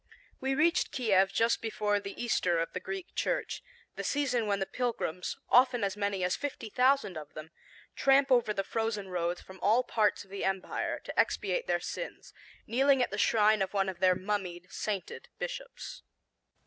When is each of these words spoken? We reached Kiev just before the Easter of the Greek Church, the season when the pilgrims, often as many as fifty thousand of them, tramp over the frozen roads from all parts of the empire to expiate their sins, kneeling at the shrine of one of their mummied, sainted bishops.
We 0.39 0.55
reached 0.55 0.91
Kiev 0.91 1.31
just 1.31 1.61
before 1.61 1.99
the 1.99 2.19
Easter 2.19 2.57
of 2.57 2.73
the 2.73 2.79
Greek 2.79 3.13
Church, 3.13 3.61
the 3.95 4.03
season 4.03 4.47
when 4.47 4.57
the 4.59 4.65
pilgrims, 4.65 5.37
often 5.47 5.83
as 5.83 5.95
many 5.95 6.23
as 6.23 6.35
fifty 6.35 6.71
thousand 6.71 7.17
of 7.17 7.35
them, 7.35 7.51
tramp 7.95 8.31
over 8.31 8.51
the 8.51 8.63
frozen 8.63 9.09
roads 9.09 9.43
from 9.43 9.59
all 9.59 9.83
parts 9.83 10.23
of 10.23 10.31
the 10.31 10.43
empire 10.43 10.97
to 11.03 11.19
expiate 11.19 11.67
their 11.67 11.79
sins, 11.79 12.33
kneeling 12.65 13.03
at 13.03 13.11
the 13.11 13.19
shrine 13.19 13.61
of 13.61 13.75
one 13.75 13.89
of 13.89 13.99
their 13.99 14.15
mummied, 14.15 14.71
sainted 14.71 15.29
bishops. 15.37 16.01